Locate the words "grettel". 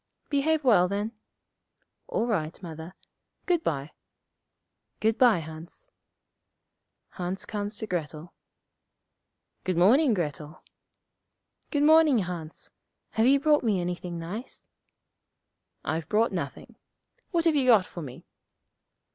7.85-8.33, 10.15-10.63